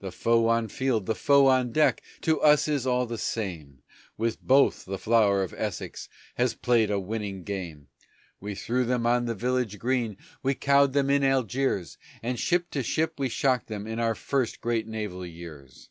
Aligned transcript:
The 0.00 0.10
foe 0.10 0.48
on 0.48 0.66
field, 0.66 1.06
the 1.06 1.14
foe 1.14 1.46
on 1.46 1.70
deck 1.70 2.02
to 2.22 2.40
us 2.40 2.66
is 2.66 2.88
all 2.88 3.06
the 3.06 3.16
same; 3.16 3.82
With 4.16 4.42
both 4.42 4.84
the 4.84 4.98
Flower 4.98 5.44
of 5.44 5.54
Essex 5.56 6.08
has 6.34 6.54
played 6.54 6.90
a 6.90 6.98
winning 6.98 7.44
game; 7.44 7.86
We 8.40 8.56
threw 8.56 8.84
them 8.84 9.06
on 9.06 9.26
the 9.26 9.34
village 9.36 9.78
green, 9.78 10.16
we 10.42 10.56
cowed 10.56 10.92
them 10.92 11.08
in 11.08 11.22
Algiers, 11.22 11.98
And 12.20 12.36
ship 12.36 12.68
to 12.72 12.82
ship 12.82 13.20
we 13.20 13.28
shocked 13.28 13.68
them 13.68 13.86
in 13.86 14.00
our 14.00 14.16
first 14.16 14.60
great 14.60 14.88
naval 14.88 15.24
years. 15.24 15.88